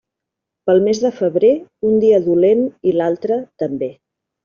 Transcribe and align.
Pel 0.69 0.81
mes 0.87 1.01
de 1.03 1.11
febrer, 1.19 1.53
un 1.91 2.01
dia 2.07 2.23
dolent 2.31 2.67
i 2.93 2.99
l'altre 3.01 3.43
també. 3.65 3.97